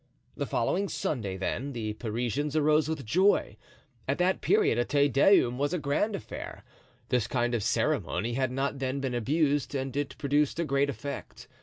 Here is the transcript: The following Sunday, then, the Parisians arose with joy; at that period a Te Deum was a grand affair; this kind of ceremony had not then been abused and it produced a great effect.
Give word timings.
The 0.35 0.47
following 0.47 0.89
Sunday, 0.89 1.37
then, 1.37 1.73
the 1.73 1.93
Parisians 1.93 2.55
arose 2.55 2.89
with 2.89 3.05
joy; 3.05 3.55
at 4.07 4.17
that 4.17 4.41
period 4.41 4.79
a 4.79 4.83
Te 4.83 5.07
Deum 5.07 5.59
was 5.59 5.73
a 5.73 5.77
grand 5.77 6.15
affair; 6.15 6.63
this 7.09 7.27
kind 7.27 7.53
of 7.53 7.61
ceremony 7.61 8.33
had 8.33 8.51
not 8.51 8.79
then 8.79 8.99
been 8.99 9.13
abused 9.13 9.75
and 9.75 9.95
it 9.95 10.17
produced 10.17 10.59
a 10.59 10.65
great 10.65 10.89
effect. 10.89 11.47